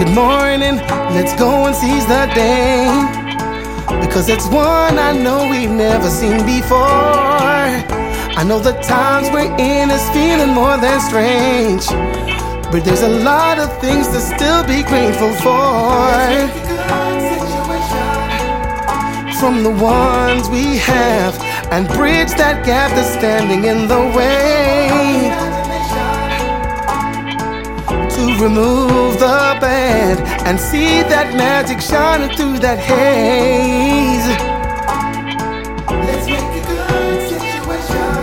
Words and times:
Good 0.00 0.14
morning, 0.14 0.76
let's 1.12 1.34
go 1.38 1.66
and 1.66 1.76
seize 1.76 2.06
the 2.06 2.24
day. 2.34 2.88
Because 4.00 4.30
it's 4.30 4.46
one 4.46 4.98
I 4.98 5.12
know 5.12 5.46
we've 5.50 5.70
never 5.70 6.08
seen 6.08 6.46
before. 6.46 6.88
I 8.40 8.42
know 8.46 8.60
the 8.60 8.72
times 8.80 9.28
we're 9.28 9.54
in 9.58 9.90
is 9.90 10.08
feeling 10.08 10.54
more 10.54 10.78
than 10.78 10.98
strange. 11.02 11.86
But 12.72 12.82
there's 12.82 13.02
a 13.02 13.10
lot 13.10 13.58
of 13.58 13.68
things 13.82 14.08
to 14.08 14.20
still 14.20 14.64
be 14.64 14.82
grateful 14.84 15.34
for. 15.44 16.08
From 19.38 19.62
the 19.62 19.76
ones 19.78 20.48
we 20.48 20.78
have 20.78 21.38
and 21.70 21.86
bridge 21.88 22.32
that 22.40 22.64
gap 22.64 22.90
that's 22.92 23.12
standing 23.18 23.64
in 23.64 23.86
the 23.86 24.00
way. 24.16 24.89
Remove 28.40 29.18
the 29.20 29.58
band 29.60 30.18
and 30.48 30.58
see 30.58 31.02
that 31.02 31.34
magic 31.36 31.78
shining 31.78 32.34
through 32.36 32.58
that 32.58 32.78
haze. 32.78 34.26
Let's 36.08 36.26
make 36.26 36.40
a 36.40 36.62
good 36.64 37.20
situation. 37.28 38.16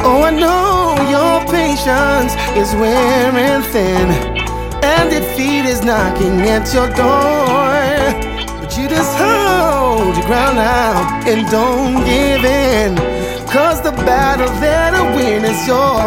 Oh, 0.00 0.22
I 0.24 0.30
know 0.32 0.96
your 1.12 1.44
patience 1.52 2.32
is 2.56 2.72
wearing 2.80 3.62
thin, 3.68 4.08
and 4.82 5.10
defeat 5.10 5.68
is 5.68 5.84
knocking 5.84 6.40
at 6.48 6.72
your 6.72 6.88
door. 6.96 7.68
But 8.60 8.70
you 8.78 8.88
just 8.88 9.12
hold 9.18 10.16
your 10.16 10.26
ground 10.26 10.56
now 10.56 11.20
and 11.28 11.46
don't 11.50 12.00
give 12.08 12.44
in, 12.44 12.96
cause 13.46 13.82
the 13.82 13.92
battle 14.08 14.48
there 14.60 14.92
to 14.92 15.04
win 15.16 15.44
is 15.44 15.66
yours. 15.68 15.97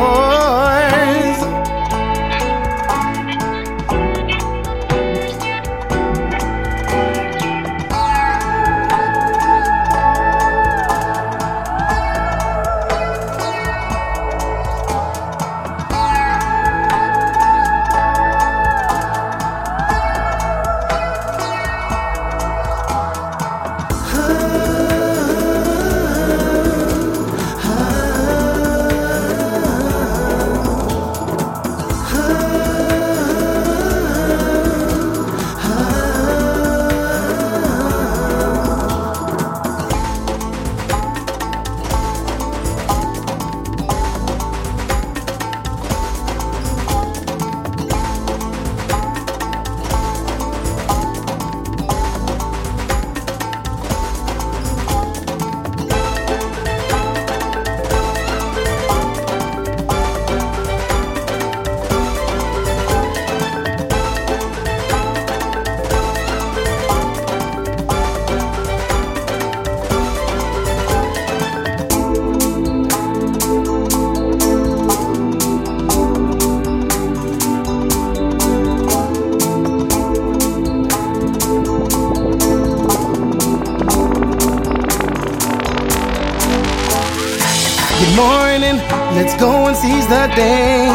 Good 88.01 88.15
morning, 88.15 88.77
let's 89.13 89.35
go 89.39 89.67
and 89.67 89.77
seize 89.77 90.07
the 90.07 90.25
day. 90.35 90.89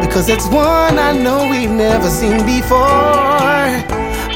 Because 0.00 0.30
it's 0.30 0.46
one 0.46 0.98
I 0.98 1.12
know 1.12 1.46
we've 1.50 1.70
never 1.70 2.08
seen 2.08 2.46
before. 2.46 3.68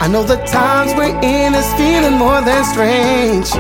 I 0.05 0.07
know 0.07 0.23
the 0.25 0.37
times 0.45 0.93
we're 0.93 1.19
in 1.23 1.55
is 1.55 1.73
feeling 1.81 2.19
more 2.19 2.43
than 2.43 2.63
strange. 2.67 3.51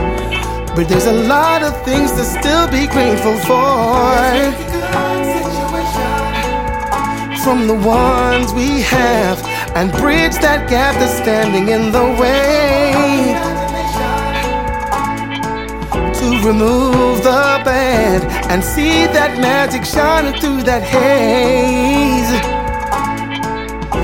But 0.77 0.87
there's 0.87 1.07
a 1.07 1.19
lot 1.35 1.63
of 1.63 1.73
things 1.87 2.13
to 2.13 2.25
still 2.25 2.69
be 2.69 2.87
grateful 2.89 3.39
for. 3.49 4.13
From 7.43 7.67
the 7.67 7.79
ones 7.89 8.53
we 8.53 8.83
have 8.83 9.43
and 9.75 9.91
bridge 9.93 10.37
that 10.45 10.69
gap 10.69 10.95
that's 10.97 11.17
standing 11.23 11.69
in 11.69 11.91
the 11.91 12.05
way 12.21 13.65
to 16.25 16.47
remove 16.47 17.23
the 17.23 17.63
and 18.23 18.63
see 18.63 19.07
that 19.07 19.39
magic 19.41 19.85
shining 19.85 20.39
through 20.41 20.63
that 20.63 20.83
haze. 20.83 22.31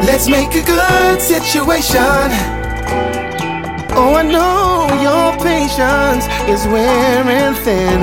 Let's 0.06 0.28
make 0.28 0.53
a 0.54 0.65
good 0.65 1.21
situation. 1.21 2.31
Oh, 3.93 4.15
I 4.16 4.22
know 4.22 4.88
your 5.06 5.32
patience 5.43 6.25
is 6.48 6.66
wearing 6.66 7.54
thin, 7.62 8.00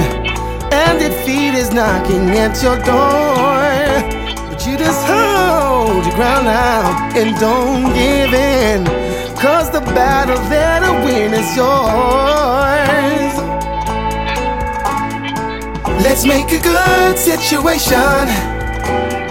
and 0.72 1.00
defeat 1.00 1.54
is 1.54 1.74
knocking 1.74 2.30
at 2.32 2.62
your 2.62 2.78
door. 2.78 3.58
But 4.50 4.66
you 4.66 4.78
just 4.78 5.06
hold 5.06 6.06
your 6.06 6.16
ground 6.16 6.46
now 6.46 7.10
and 7.16 7.36
don't 7.40 7.94
give 7.94 8.34
in, 8.34 8.86
cause 9.38 9.70
the 9.72 9.82
battle 9.82 10.38
that 10.50 10.80
to 10.86 10.94
win 11.06 11.34
is 11.34 11.56
yours. 11.56 13.27
Let's 16.10 16.26
make 16.26 16.50
a 16.54 16.60
good 16.62 17.20
situation. 17.20 19.27